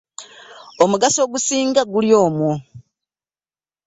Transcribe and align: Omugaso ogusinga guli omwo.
Omugaso 0.83 1.19
ogusinga 1.25 1.81
guli 1.91 2.09
omwo. 2.25 2.51